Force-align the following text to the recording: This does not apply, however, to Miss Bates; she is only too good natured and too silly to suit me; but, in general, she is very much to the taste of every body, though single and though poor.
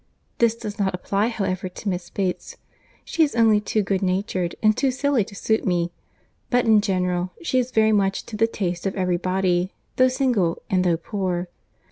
This 0.39 0.55
does 0.55 0.79
not 0.79 0.95
apply, 0.95 1.27
however, 1.27 1.69
to 1.69 1.87
Miss 1.87 2.09
Bates; 2.09 2.57
she 3.05 3.21
is 3.23 3.35
only 3.35 3.59
too 3.59 3.83
good 3.83 4.01
natured 4.01 4.55
and 4.63 4.75
too 4.75 4.89
silly 4.89 5.23
to 5.25 5.35
suit 5.35 5.63
me; 5.63 5.91
but, 6.49 6.65
in 6.65 6.81
general, 6.81 7.33
she 7.43 7.59
is 7.59 7.69
very 7.69 7.91
much 7.91 8.25
to 8.25 8.35
the 8.35 8.47
taste 8.47 8.87
of 8.87 8.95
every 8.95 9.17
body, 9.17 9.69
though 9.97 10.07
single 10.07 10.59
and 10.71 10.83
though 10.83 10.97
poor. 10.97 11.49